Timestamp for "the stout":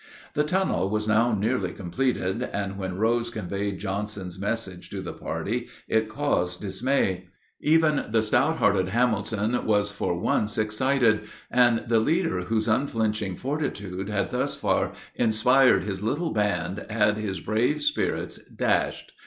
8.09-8.57